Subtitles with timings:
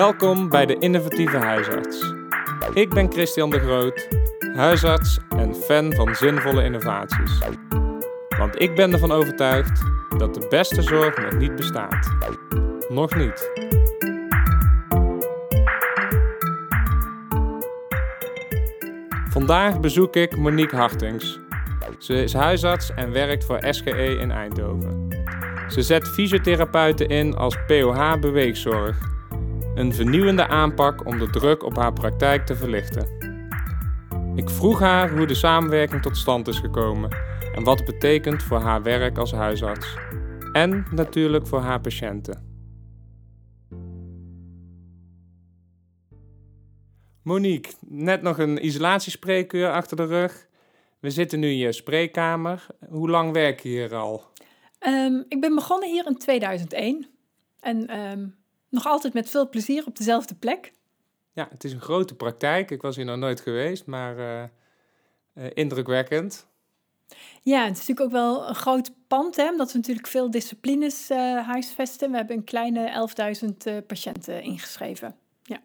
[0.00, 2.14] Welkom bij de Innovatieve Huisarts.
[2.72, 4.08] Ik ben Christian de Groot,
[4.54, 7.38] huisarts en fan van zinvolle innovaties.
[8.38, 9.82] Want ik ben ervan overtuigd
[10.18, 12.12] dat de beste zorg nog niet bestaat.
[12.88, 13.50] Nog niet.
[19.30, 21.40] Vandaag bezoek ik Monique Hartings.
[21.98, 25.08] Ze is huisarts en werkt voor SGE in Eindhoven.
[25.68, 29.09] Ze zet fysiotherapeuten in als POH beweegzorg.
[29.74, 33.06] Een vernieuwende aanpak om de druk op haar praktijk te verlichten.
[34.34, 37.10] Ik vroeg haar hoe de samenwerking tot stand is gekomen
[37.54, 39.96] en wat het betekent voor haar werk als huisarts.
[40.52, 42.48] En natuurlijk voor haar patiënten.
[47.22, 50.48] Monique, net nog een isolatiespreekuur achter de rug.
[51.00, 52.66] We zitten nu in je spreekkamer.
[52.88, 54.24] Hoe lang werk je hier al?
[54.86, 57.06] Um, ik ben begonnen hier in 2001.
[57.60, 58.38] En um,
[58.70, 60.72] nog altijd met veel plezier op dezelfde plek.
[61.32, 62.70] Ja, het is een grote praktijk.
[62.70, 64.42] Ik was hier nog nooit geweest, maar uh,
[65.34, 66.46] uh, indrukwekkend.
[67.42, 71.10] Ja, het is natuurlijk ook wel een groot pand, hè, omdat we natuurlijk veel disciplines
[71.10, 72.10] uh, huisvesten.
[72.10, 73.08] We hebben een kleine
[73.76, 75.16] 11.000 patiënten ingeschreven.
[75.42, 75.62] Ja.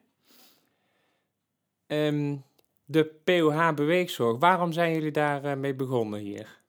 [1.88, 2.44] Um,
[2.86, 6.64] de POH Beweegzorg, waarom zijn jullie daar mee begonnen hier?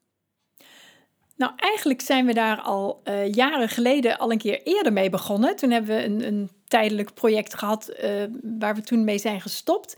[1.36, 5.56] Nou, eigenlijk zijn we daar al uh, jaren geleden al een keer eerder mee begonnen.
[5.56, 8.10] Toen hebben we een, een tijdelijk project gehad uh,
[8.58, 9.96] waar we toen mee zijn gestopt.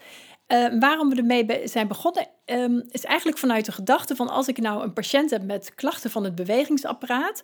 [0.48, 4.58] Uh, waarom we ermee zijn begonnen, um, is eigenlijk vanuit de gedachte van als ik
[4.58, 7.42] nou een patiënt heb met klachten van het bewegingsapparaat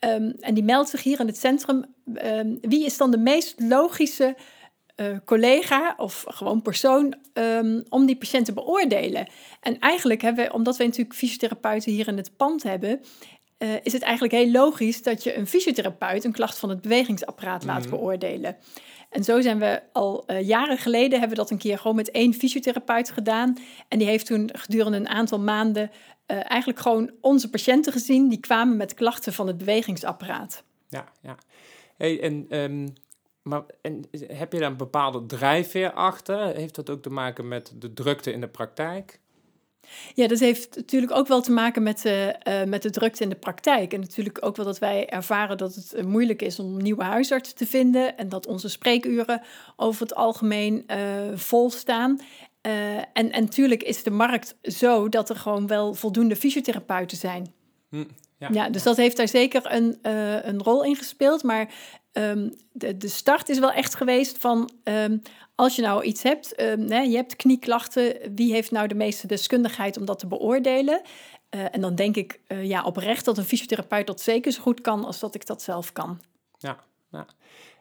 [0.00, 1.84] um, en die meldt zich hier in het centrum,
[2.24, 4.36] um, wie is dan de meest logische
[5.24, 7.14] collega of gewoon persoon
[7.88, 9.28] om die patiënt te beoordelen.
[9.60, 13.00] En eigenlijk hebben we, omdat we natuurlijk fysiotherapeuten hier in het pand hebben,
[13.58, 17.64] uh, is het eigenlijk heel logisch dat je een fysiotherapeut een klacht van het bewegingsapparaat
[17.64, 17.90] laat mm.
[17.90, 18.56] beoordelen.
[19.10, 22.10] En zo zijn we al uh, jaren geleden hebben we dat een keer gewoon met
[22.10, 23.58] één fysiotherapeut gedaan.
[23.88, 25.90] En die heeft toen gedurende een aantal maanden
[26.26, 30.64] eigenlijk gewoon onze patiënten gezien die kwamen met klachten van het bewegingsapparaat.
[30.88, 31.36] Ja, ja.
[31.96, 32.94] Hey, en um
[33.44, 36.54] maar en heb je daar een bepaalde drijfveer achter?
[36.54, 39.20] Heeft dat ook te maken met de drukte in de praktijk?
[40.14, 42.32] Ja, dat heeft natuurlijk ook wel te maken met, uh, uh,
[42.66, 43.92] met de drukte in de praktijk.
[43.92, 47.56] En natuurlijk ook wel dat wij ervaren dat het uh, moeilijk is om nieuwe huisartsen
[47.56, 48.16] te vinden.
[48.16, 49.42] En dat onze spreekuren
[49.76, 50.86] over het algemeen
[51.34, 52.20] vol staan.
[52.60, 57.52] en, en natuurlijk is de markt zo dat er gewoon wel voldoende fysiotherapeuten zijn.
[57.90, 58.04] Hm,
[58.38, 58.48] ja.
[58.52, 58.68] ja.
[58.68, 59.98] dus dat heeft daar zeker een,
[60.48, 61.42] een rol in gespeeld.
[61.42, 61.68] Maar
[62.14, 65.22] um, de, de start is wel echt geweest van um,
[65.54, 69.26] als je nou iets hebt, um, hè, je hebt knieklachten, wie heeft nou de meeste
[69.26, 71.02] deskundigheid om dat te beoordelen?
[71.50, 74.80] Uh, en dan denk ik uh, ja, oprecht dat een fysiotherapeut dat zeker zo goed
[74.80, 76.20] kan als dat ik dat zelf kan.
[76.58, 76.78] Ja,
[77.10, 77.26] ja.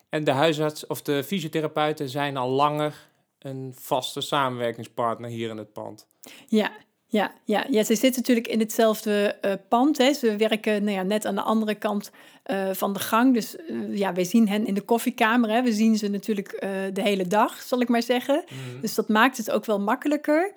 [0.10, 5.74] en de huisarts of de fysiotherapeuten zijn al langer een vaste samenwerkingspartner hier in het
[5.74, 6.08] pand.
[6.48, 6.72] Ja,
[7.14, 9.98] ja, ja, ja, ze zitten natuurlijk in hetzelfde uh, pand.
[9.98, 10.14] Hè.
[10.14, 12.12] Ze werken nou ja, net aan de andere kant
[12.46, 13.34] uh, van de gang.
[13.34, 15.50] Dus uh, ja, wij zien hen in de koffiekamer.
[15.50, 15.62] Hè.
[15.62, 16.50] We zien ze natuurlijk
[16.94, 18.44] de hele dag, zal ik maar zeggen.
[18.50, 18.82] Mm.
[18.82, 20.54] Dus dat maakt het ook wel makkelijker.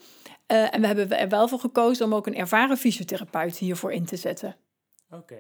[0.47, 4.17] en we hebben er wel voor gekozen om ook een ervaren fysiotherapeut hiervoor in te
[4.17, 4.57] zetten.
[5.11, 5.39] Oké.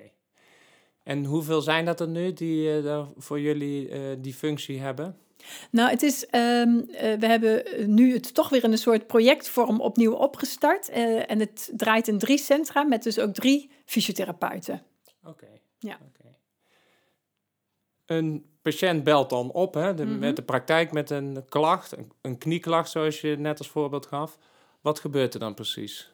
[1.03, 2.71] En hoeveel zijn dat er nu die
[3.17, 3.91] voor jullie
[4.21, 5.17] die functie hebben?
[5.71, 7.65] Nou, het is, um, uh, we hebben
[7.95, 10.91] nu het toch weer in een soort projectvorm opnieuw opgestart.
[10.91, 14.83] Uh, en het draait in drie centra met dus ook drie fysiotherapeuten.
[15.21, 15.31] Oké.
[15.31, 15.61] Okay.
[15.79, 15.99] Ja.
[16.15, 16.33] Okay.
[18.07, 20.19] Een patiënt belt dan op hè, de, mm -hmm.
[20.19, 24.39] met de praktijk met een klacht, een, een knieklacht zoals je net als voorbeeld gaf.
[24.81, 26.11] Wat gebeurt er dan precies?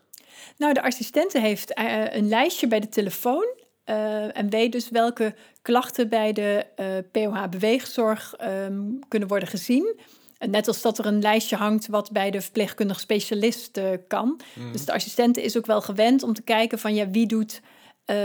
[0.57, 3.47] Nou, de assistente heeft uh, een lijstje bij de telefoon
[3.87, 9.49] uh, en weet dus welke klachten bij de uh, eh, POH beweegzorg um, kunnen worden
[9.49, 10.01] gezien.
[10.39, 14.41] En net als dat er een lijstje hangt wat bij de verpleegkundig specialist uh, kan.
[14.55, 14.73] Mm.
[14.73, 17.61] Dus de assistent is ook wel gewend om te kijken van ja, wie doet,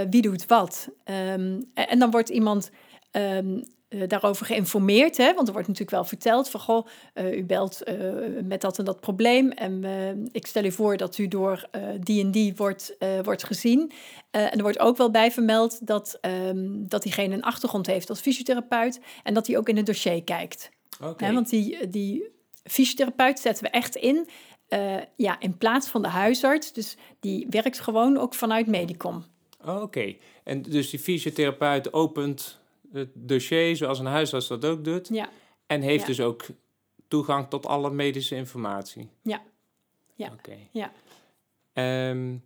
[0.09, 0.87] wie doet wat.
[1.05, 2.71] Um, en dan wordt iemand
[3.11, 5.17] um, uh, daarover geïnformeerd.
[5.17, 5.33] Hè?
[5.33, 7.95] Want er wordt natuurlijk wel verteld van, goh, uh, u belt uh,
[8.43, 9.51] met dat en dat probleem.
[9.51, 9.83] En
[10.31, 11.69] ik stel u voor dat u door
[11.99, 13.91] die en die wordt, wordt gezien.
[14.31, 18.19] en er wordt ook wel bij vermeld dat, um, dat diegene een achtergrond heeft als
[18.19, 18.99] fysiotherapeut.
[19.23, 20.69] En dat hij ook in het dossier kijkt.
[21.03, 21.33] Okay.
[21.33, 22.29] want die, die
[22.63, 24.27] fysiotherapeut zetten we echt in.
[25.15, 26.73] ja, in plaats van de huisarts.
[26.73, 29.25] Dus die werkt gewoon ook vanuit Medicom.
[29.61, 30.19] Oké, okay.
[30.43, 32.59] en dus die fysiotherapeut opent
[32.93, 35.07] het dossier zoals een huisarts dat ook doet.
[35.07, 35.29] Ja.
[35.67, 36.45] En heeft dus ook
[37.07, 39.09] toegang tot alle medische informatie.
[39.21, 39.41] Ja.
[40.15, 40.31] Ja.
[40.31, 40.57] Oké.
[40.71, 40.91] Ja.
[42.09, 42.43] Um,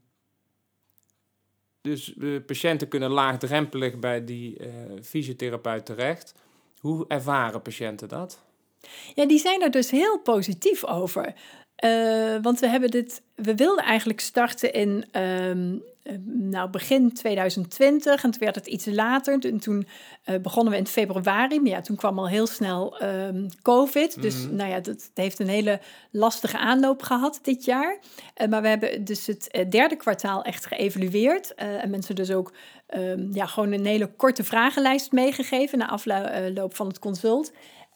[1.82, 4.68] dus de patiënten kunnen laagdrempelig bij die uh,
[5.04, 6.34] fysiotherapeut terecht.
[6.80, 8.42] Hoe ervaren patiënten dat?
[9.16, 11.34] Ja, die zijn er dus heel positief over.
[11.84, 15.84] Uh, want we hebben dit, we wilden eigenlijk starten in um,
[16.26, 19.40] nou, begin 2020 en toen werd het iets later.
[19.46, 19.88] En toen
[20.26, 24.22] uh, begonnen we in februari, maar ja, toen kwam al heel snel um, COVID.
[24.22, 24.56] Dus Mhm.
[24.56, 25.80] nou ja, dat, heeft een hele
[26.12, 28.00] lastige aanloop gehad dit jaar.
[28.42, 31.54] Uh, maar we hebben dus het uh, derde kwartaal echt geëvalueerd.
[31.56, 32.54] En mensen dus ook
[32.98, 37.52] um, ja, gewoon een hele korte vragenlijst meegegeven na afloop van het consult.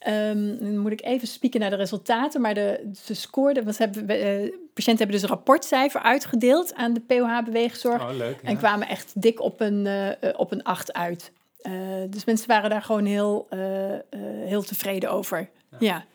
[0.08, 4.04] Um, dan moet ik even spieken naar de resultaten, maar de, de scoorde, want hebben,
[4.04, 8.40] uh, patiënten hebben dus een rapportcijfer uitgedeeld aan de POH-beweegzorg Oh, leuk.
[8.44, 11.32] en kwamen echt dik op een, uh, op een 8 uit.
[11.62, 11.74] Uh,
[12.10, 13.48] dus mensen waren daar gewoon heel,
[14.46, 15.50] heel tevreden over.
[15.70, 15.78] Ja.
[15.80, 16.06] ja.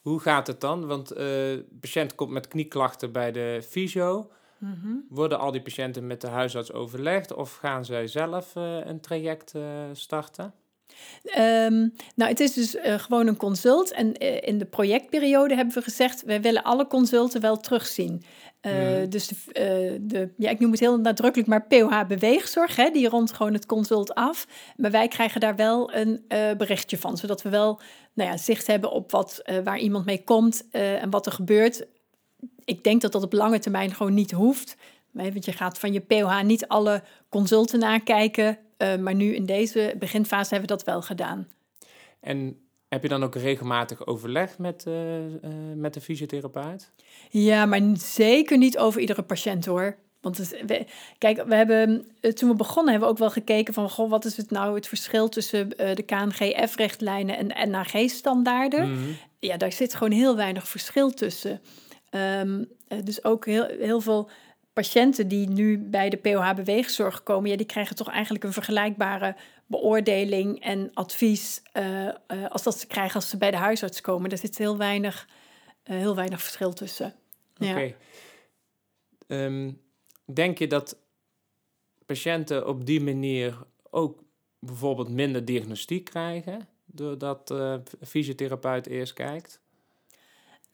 [0.00, 0.86] Hoe gaat het dan?
[0.86, 4.30] Want de patiënt komt met knieklachten bij de fysio.
[4.58, 5.06] Mm -hmm.
[5.08, 9.52] Worden al die patiënten met de huisarts overlegd of gaan zij zelf een traject
[9.92, 10.54] starten?
[11.38, 13.92] Um, nou, het is dus uh, gewoon een consult.
[13.92, 18.24] En uh, in de projectperiode hebben we gezegd: wij willen alle consulten wel terugzien.
[18.62, 19.08] Uh, mm.
[19.10, 23.32] Dus de, de, ja, ik noem het heel nadrukkelijk, maar POH beweegzorg, hè, die rondt
[23.32, 24.46] gewoon het consult af.
[24.76, 26.24] Maar wij krijgen daar wel een
[26.58, 27.80] berichtje van, zodat we wel
[28.12, 31.86] nou ja, zicht hebben op wat, waar iemand mee komt en wat er gebeurt.
[32.64, 34.76] Ik denk dat dat op lange termijn gewoon niet hoeft.
[35.10, 38.58] Want je gaat van je POH niet alle consulten nakijken.
[38.78, 41.48] Uh, maar nu in deze beginfase hebben we dat wel gedaan.
[42.20, 45.30] En heb je dan ook regelmatig overleg met, uh, uh,
[45.74, 46.92] met de fysiotherapeut?
[47.30, 49.96] Ja, maar zeker niet over iedere patiënt hoor.
[50.20, 50.86] Want het, we,
[51.18, 53.90] kijk, we hebben, toen we begonnen hebben we ook wel gekeken van...
[53.90, 58.88] Goh, wat is het nou het verschil tussen de KNGF-richtlijnen en NAG-standaarden?
[58.88, 59.16] Mm -hmm.
[59.38, 61.60] Ja, daar zit gewoon heel weinig verschil tussen.
[62.10, 62.68] Um,
[63.04, 64.30] dus ook heel, heel veel
[64.74, 69.36] patiënten die nu bij de POH-beweegzorg komen, ja, die krijgen toch eigenlijk een vergelijkbare
[69.66, 72.12] beoordeling en advies uh, uh,
[72.48, 74.30] als dat ze krijgen als ze bij de huisarts komen.
[74.30, 75.28] Er zit heel weinig,
[75.84, 77.14] uh, heel weinig verschil tussen.
[77.58, 77.94] Oké.
[79.26, 79.80] Um,
[80.24, 80.96] denk je dat
[82.06, 83.58] patiënten op die manier
[83.90, 84.22] ook
[84.58, 89.60] bijvoorbeeld minder diagnostiek krijgen, doordat de fysiotherapeut eerst kijkt?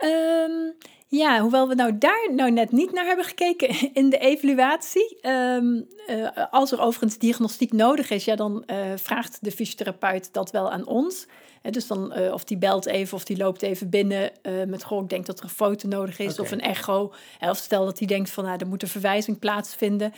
[0.05, 0.75] Um,
[1.07, 3.69] ja, hoewel we nou daar nou net niet naar hebben gekeken
[4.01, 5.19] in de evaluatie.
[5.23, 10.51] Um, uh, als er overigens diagnostiek nodig is, ja, dan uh, vraagt de fysiotherapeut dat
[10.51, 11.27] wel aan ons.
[11.61, 14.33] He, dus dan, uh, of die belt even of die loopt even binnen
[14.67, 17.13] met goh, ik denk dat er een foto nodig is of een echo.
[17.41, 20.13] Of stel dat hij denkt van, nou, er moet een verwijzing plaatsvinden.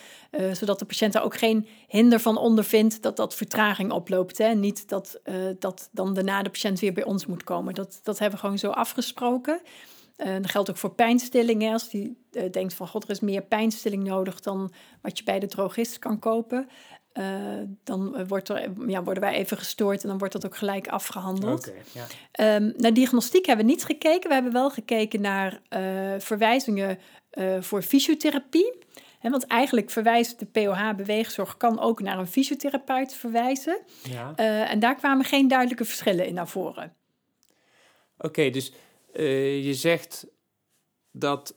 [0.53, 4.39] zodat de patiënt daar ook geen hinder van ondervindt dat dat vertraging oploopt.
[4.39, 4.55] Hè.
[4.55, 5.21] Niet dat,
[5.59, 7.75] dat dan daarna de patiënt weer bij ons moet komen.
[7.75, 9.61] Dat, dat hebben we gewoon zo afgesproken.
[10.17, 11.73] Dat geldt ook voor pijnstillingen.
[11.73, 12.17] Als die
[12.51, 16.19] denkt van god, er is meer pijnstilling nodig dan wat je bij de drogist kan
[16.19, 16.69] kopen.
[17.15, 17.25] Uh,
[17.85, 21.69] dan wordt er, ja, worden wij even gestoord en dan wordt dat ook gelijk afgehandeld.
[21.69, 22.57] Okay, ja.
[22.57, 24.29] um, naar diagnostiek hebben we niet gekeken.
[24.29, 25.61] We hebben wel gekeken naar
[26.19, 26.99] verwijzingen
[27.61, 28.73] voor fysiotherapie.
[29.19, 33.81] He, want eigenlijk verwijst de POH-beweegzorg kan ook naar een fysiotherapeut verwijzen.
[34.03, 34.35] Ja.
[34.67, 36.95] en daar kwamen geen duidelijke verschillen in naar voren.
[38.17, 38.73] Oké, okay, dus
[39.65, 40.27] je zegt
[41.11, 41.55] dat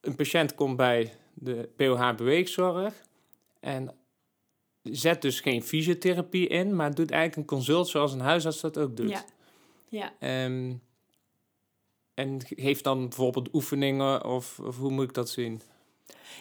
[0.00, 2.94] een patiënt komt bij de POH-beweegzorg
[3.60, 3.94] en
[4.92, 8.96] zet dus geen fysiotherapie in, maar doet eigenlijk een consult zoals een huisarts dat ook
[8.96, 9.24] doet.
[9.88, 10.12] Ja.
[10.20, 10.44] ja.
[10.44, 10.80] Um,
[12.14, 15.60] en heeft dan bijvoorbeeld oefeningen of, of, hoe moet ik dat zien?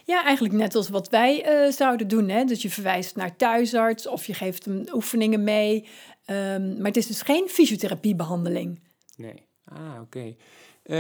[0.06, 2.30] Ja, eigenlijk net als wat wij uh, zouden doen.
[2.30, 2.44] Hè?
[2.44, 5.88] Dus je verwijst naar thuisarts of je geeft hem oefeningen mee.
[6.28, 8.80] Um, maar het is dus geen fysiotherapiebehandeling.
[9.16, 9.46] Nee.
[9.66, 10.02] Ah, oké.
[10.02, 10.38] Okay.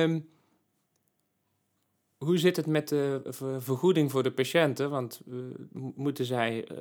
[0.03, 0.29] Um,
[2.17, 3.21] hoe zit het met de
[3.59, 4.89] vergoeding voor de patiënten?
[4.89, 5.37] Want uh,
[5.95, 6.77] moeten zij uh,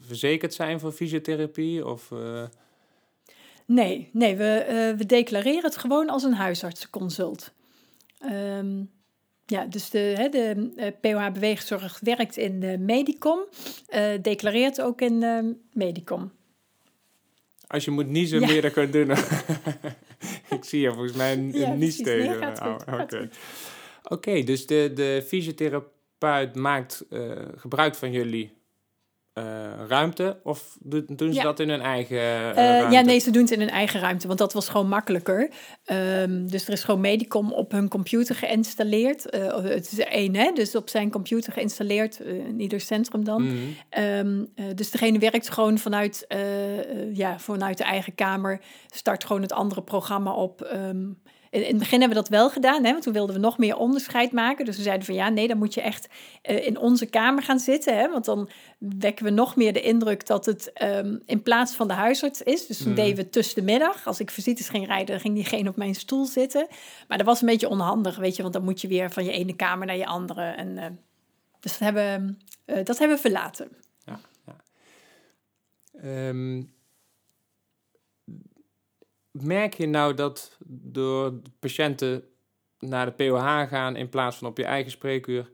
[0.00, 1.86] verzekerd zijn voor fysiotherapie?
[1.86, 2.42] Of, uh...
[3.66, 7.52] Nee, nee we, we declareren het gewoon als een huisartsenconsult.
[8.24, 8.90] Um,
[9.46, 13.40] ja, dus de, hè, de POH Beweegzorg werkt in de Medicom,
[14.22, 16.32] declareert ook in de Medicom.
[17.66, 18.46] Als je moet niezen, ja.
[18.46, 19.10] meer dan kan doen.
[20.56, 22.38] ik zie je volgens mij een, ja, nies tegen.
[22.38, 22.76] Nee, oh,
[24.10, 24.44] Oké, okay.
[24.44, 28.58] dus de, de fysiotherapeut maakt uh, gebruik van jullie
[29.38, 29.44] uh,
[29.88, 30.40] ruimte?
[30.42, 31.42] Of doen, doen ze Ja.
[31.42, 32.94] dat in hun eigen uh, Eh, ruimte?
[32.94, 35.50] ja, nee, ze doen het in hun eigen ruimte, want dat was gewoon makkelijker.
[35.84, 39.30] Ehm, dus er is gewoon Medicom op hun computer geïnstalleerd.
[39.30, 40.52] Eh, het is er één, hè?
[40.54, 43.42] Dus op zijn computer geïnstalleerd, eh, in ieder centrum dan.
[43.44, 43.54] Mhm.
[43.88, 49.24] Ehm, eh, dus degene werkt gewoon vanuit, eh, eh, ja, vanuit de eigen kamer, start
[49.24, 50.62] gewoon het andere programma op.
[50.62, 51.06] Ehm,
[51.50, 53.76] in, het begin hebben we dat wel gedaan, hè, want toen wilden we nog meer
[53.76, 54.64] onderscheid maken.
[54.64, 56.08] Dus we zeiden van ja, nee, dan moet je echt
[56.50, 57.98] uh, in onze kamer gaan zitten.
[57.98, 61.88] Hè, want dan wekken we nog meer de indruk dat het um, in plaats van
[61.88, 62.66] de huisarts is.
[62.66, 62.94] Dus toen mm.
[62.94, 64.06] deden we tussen de middag.
[64.06, 66.66] Als ik visites ging rijden, ging diegene op mijn stoel zitten.
[67.08, 69.32] Maar dat was een beetje onhandig, weet je, want dan moet je weer van je
[69.32, 70.42] ene kamer naar je andere.
[70.42, 70.84] En, uh,
[71.60, 73.68] dus dat hebben, uh, dat hebben we verlaten.
[74.04, 74.56] Ja, ja.
[76.28, 76.78] Um
[79.30, 82.24] merk je nou dat door patiënten
[82.78, 85.50] naar de POH gaan in plaats van op je eigen spreekuur,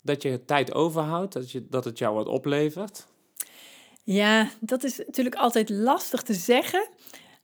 [0.00, 3.06] dat je tijd overhoudt, dat, je, dat het jou wat oplevert?
[4.04, 6.88] Ja, dat is natuurlijk altijd lastig te zeggen.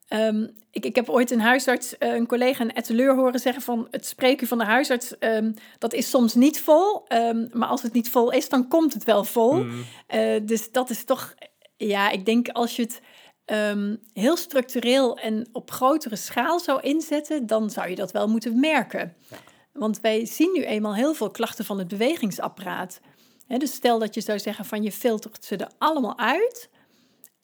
[0.08, 3.88] Um, ik, ik heb ooit een huisarts, uh, een collega, een etteleur horen zeggen van
[3.90, 7.04] het spreekuur van de huisarts, um, dat is soms niet vol.
[7.12, 9.62] Um, maar als het niet vol is, dan komt het wel vol.
[9.62, 9.84] Mm.
[10.14, 11.34] Uh, dus dat is toch,
[11.76, 13.00] ja, ik denk als je het
[13.46, 18.60] um, heel structureel en op grotere schaal zou inzetten, dan zou je dat wel moeten
[18.60, 19.16] merken.
[19.30, 19.36] Ja.
[19.72, 23.00] Want wij zien nu eenmaal heel veel klachten van het bewegingsapparaat.
[23.46, 26.70] He, dus stel dat je zou zeggen van je filtert ze er allemaal uit,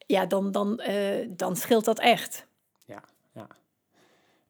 [0.07, 2.47] ja, dan, dan, uh, dan scheelt dat echt.
[2.85, 3.03] Ja,
[3.33, 3.47] ja.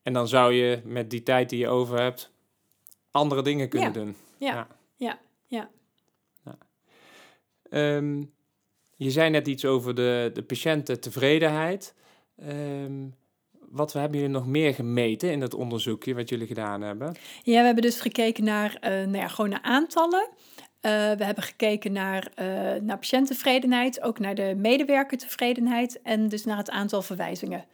[0.02, 2.30] En dan zou je met die tijd die je over hebt
[3.10, 3.94] andere dingen kunnen ja.
[3.94, 4.16] doen.
[4.38, 4.66] Ja,
[4.96, 5.70] ja, ja.
[6.44, 6.58] ja.
[7.70, 8.32] Um,
[9.04, 11.94] je zei net iets over de, de patiëntentevredenheid.
[12.48, 13.14] Um,
[13.68, 17.14] wat hebben jullie nog meer gemeten in dat onderzoekje wat jullie gedaan hebben?
[17.42, 20.28] Ja, we hebben dus gekeken naar, uh, nou ja, gewoon naar aantallen.
[20.30, 22.46] Uh, we hebben gekeken naar, uh,
[22.82, 27.64] naar patiënttevredenheid, ook naar de medewerkertevredenheid en dus naar het aantal verwijzingen.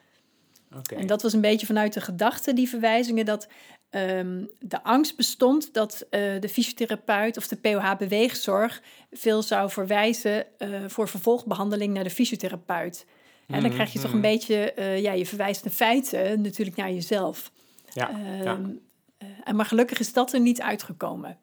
[0.77, 0.99] Okay.
[0.99, 3.49] En dat was een beetje vanuit de gedachte, die verwijzingen, dat
[3.91, 10.85] um, de angst bestond dat uh, de fysiotherapeut of de POH-beweegzorg veel zou verwijzen uh,
[10.87, 13.07] voor vervolgbehandeling naar de fysiotherapeut.
[13.47, 14.29] En dan krijg je toch een mhm.
[14.29, 17.53] beetje, uh, ja, je verwijst de feiten natuurlijk naar jezelf.
[17.93, 18.81] Ja, um,
[19.19, 19.27] ja.
[19.45, 21.39] en maar gelukkig is dat er niet uitgekomen.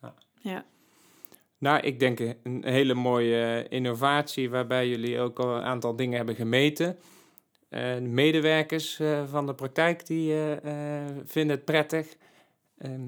[0.00, 0.14] Ja.
[0.40, 0.64] ja.
[1.58, 6.34] Nou, ik denk een hele mooie innovatie waarbij jullie ook al een aantal dingen hebben
[6.34, 6.98] gemeten.
[8.00, 10.52] Medewerkers uh, van de praktijk die uh,
[11.24, 12.16] vinden het prettig.
[12.78, 13.00] Ehm,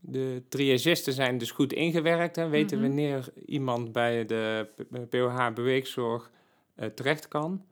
[0.00, 2.94] de triagisten zijn dus goed ingewerkt en weten mm -hmm.
[2.94, 4.68] wanneer iemand bij de
[5.08, 6.30] POH beweegzorg
[6.94, 7.64] terecht kan.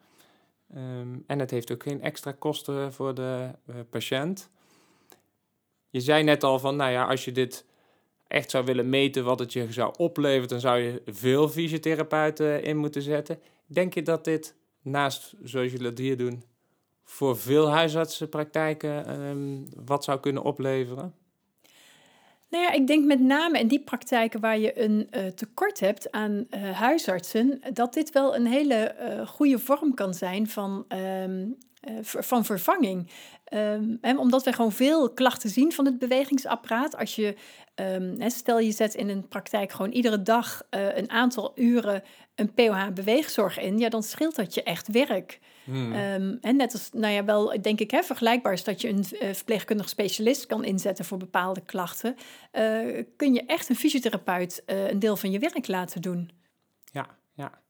[0.77, 3.51] Um, en het heeft ook geen extra kosten voor de
[3.91, 4.51] patiënt.
[5.91, 7.65] Je zei net al van, nou ja, als je dit
[8.29, 12.77] echt zou willen meten wat het je zou opleveren, dan zou je veel fysiotherapeuten in
[12.77, 13.41] moeten zetten.
[13.67, 16.43] Denk je dat dit naast, zoals jullie dat hier doen,
[17.05, 21.15] voor veel huisartsenpraktijken um, wat zou kunnen opleveren?
[22.49, 26.11] Nou ja, ik denk met name in die praktijken waar je een uh, tekort hebt
[26.11, 31.57] aan uh, huisartsen, dat dit wel een hele uh, goede vorm kan zijn van, um,
[32.03, 33.11] van vervanging.
[33.55, 36.97] Um, hè, omdat we gewoon veel klachten zien van het bewegingsapparaat.
[36.97, 37.37] Als je,
[37.75, 42.03] um, stel je zet in een praktijk gewoon iedere dag een aantal uren
[42.35, 45.41] een POH-beweegzorg in, ja, dan scheelt dat je echt werk.
[45.65, 45.93] Hmm.
[45.93, 49.05] Um, en net als, nou ja, wel denk ik hè, vergelijkbaar is dat je een
[49.13, 52.17] uh, verpleegkundig specialist kan inzetten voor bepaalde klachten,
[52.53, 56.31] uh, kun je echt een fysiotherapeut een deel van je werk laten doen.
[56.93, 57.61] Ja, ja.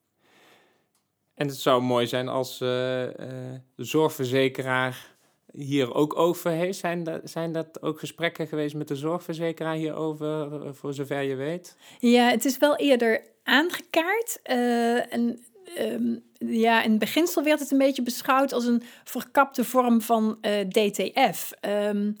[1.33, 5.12] En het zou mooi zijn als de zorgverzekeraar
[5.53, 6.79] hier ook over heeft.
[6.79, 11.75] Zijn dat, zijn dat ook gesprekken geweest met de zorgverzekeraar hierover, voor zover je weet?
[11.99, 14.39] Ja, het is wel eerder aangekaart.
[14.43, 15.39] en
[15.79, 20.67] um, ja, in beginsel werd het een beetje beschouwd als een verkapte vorm van eh,
[20.67, 21.51] DTF.
[21.59, 22.11] Ehm,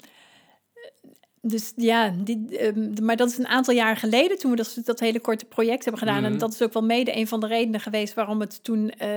[1.45, 4.99] dus ja, die, um, maar dat is een aantal jaar geleden toen we dat, dat
[4.99, 6.23] hele korte project hebben gedaan.
[6.23, 6.39] En mhm.
[6.39, 9.07] dat is ook wel mede een van de redenen geweest waarom het toen uh,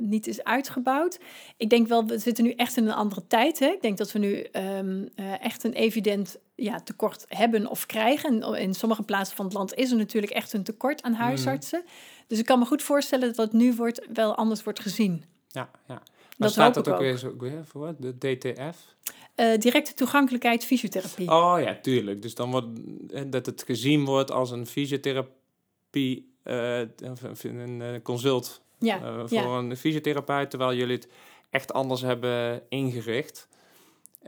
[0.00, 1.18] niet is uitgebouwd.
[1.56, 3.58] Ik denk wel, we zitten nu echt in een andere tijd.
[3.58, 3.66] Hè?
[3.66, 8.42] Ik denk dat we nu um, uh, echt een evident ja, tekort hebben of krijgen.
[8.42, 11.20] En in sommige plaatsen van het land is er natuurlijk echt een tekort aan mhm.
[11.20, 11.82] huisartsen.
[12.26, 15.24] Dus ik kan me goed voorstellen dat dat nu wordt, wel anders wordt gezien.
[15.48, 16.02] Ja, ja.
[16.38, 17.40] Maar dat staat dat ook, ook.
[17.40, 18.94] Weer, voor, de DTF?
[19.36, 21.30] Uh, directe toegankelijkheid fysiotherapie.
[21.30, 22.22] Oh ja, tuurlijk.
[22.22, 22.66] Dus dan wordt
[23.10, 29.44] eh, dat het gezien wordt als een fysiotherapie, uh, een consult ja, uh, voor ja.
[29.44, 31.08] een fysiotherapeut, terwijl jullie het
[31.50, 33.48] echt anders hebben ingericht.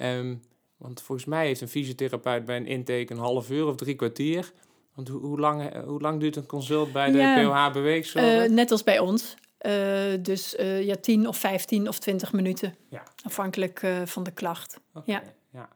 [0.03, 0.41] Um,
[0.77, 4.53] want volgens mij heeft een fysiotherapeut bij een intake een half uur of drie kwartier.
[4.95, 8.49] Want hoe, hoe, lang, hoe lang duurt een consult bij de ja, POH beweegzorg?
[8.49, 9.37] Net als bij ons.
[9.67, 12.75] Uh, dus uh, ja, 10 of 15 of 20 minuten.
[12.89, 13.03] Ja.
[13.25, 14.81] Afhankelijk uh, van de klacht.
[14.95, 15.23] Okay, ja.
[15.51, 15.69] ja.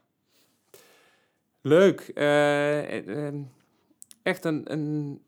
[1.60, 2.00] Leuk.
[4.22, 5.22] echt een, een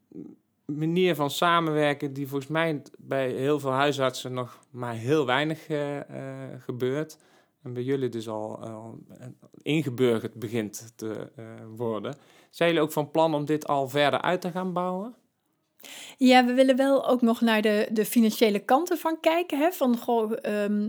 [0.64, 5.66] manier van samenwerken die volgens mij bij heel veel huisartsen nog maar heel weinig
[6.64, 7.18] gebeurt.
[7.62, 8.98] en bij jullie dus al, al
[9.62, 11.30] ingeburgerd begint te
[11.76, 12.14] worden.
[12.50, 15.14] Zijn jullie ook van plan om dit al verder uit te gaan bouwen?
[16.16, 19.58] Ja, we willen wel ook nog naar de, de financiële kanten van kijken.
[19.58, 19.72] Hè?
[19.72, 20.88] Van, goh, ehm,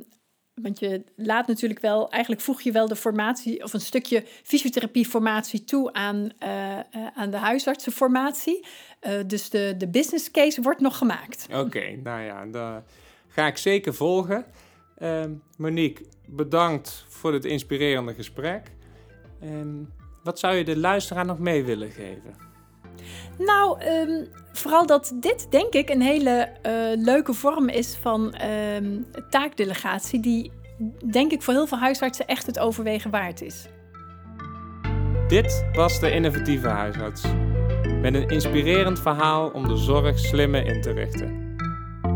[0.61, 5.63] want je laat natuurlijk wel, eigenlijk voeg je wel de formatie of een stukje fysiotherapieformatie
[5.63, 6.79] toe aan, uh,
[7.13, 8.65] aan de huisartsenformatie.
[9.01, 11.47] Uh, dus de, de business case wordt nog gemaakt.
[11.53, 12.83] Oké, nou ja, dat
[13.27, 14.45] ga ik zeker volgen.
[14.97, 18.71] Ehm, Monique, bedankt voor het inspirerende gesprek.
[19.43, 22.35] Um, wat zou je de luisteraar nog mee willen geven?
[23.37, 26.71] Nou, um, vooral dat dit denk ik een hele uh,
[27.03, 28.35] leuke vorm is van
[28.75, 30.51] um, taakdelegatie, die
[31.11, 33.67] denk ik voor heel veel huisartsen echt het overwegen waard is.
[35.27, 37.23] Dit was de innovatieve huisarts.
[38.01, 41.55] Met een inspirerend verhaal om de zorg slimmer in te richten.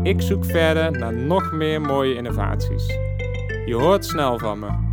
[0.02, 2.86] Ik zoek verder naar nog meer mooie innovaties.
[3.66, 4.89] Je hoort snel van me.